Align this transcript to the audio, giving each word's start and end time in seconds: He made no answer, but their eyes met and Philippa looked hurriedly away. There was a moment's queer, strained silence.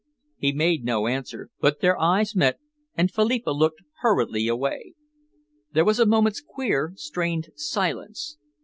He 0.39 0.51
made 0.51 0.83
no 0.83 1.05
answer, 1.05 1.51
but 1.59 1.79
their 1.79 1.95
eyes 2.01 2.35
met 2.35 2.57
and 2.95 3.11
Philippa 3.11 3.51
looked 3.51 3.83
hurriedly 3.99 4.47
away. 4.47 4.95
There 5.73 5.85
was 5.85 5.99
a 5.99 6.07
moment's 6.07 6.41
queer, 6.41 6.93
strained 6.95 7.49
silence. 7.55 8.39